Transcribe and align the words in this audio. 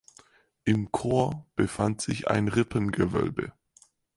Im 0.63 0.91
Chor 0.91 1.45
befand 1.55 2.01
sich 2.01 2.27
ein 2.27 2.47
Rippengewölbe. 2.47 3.53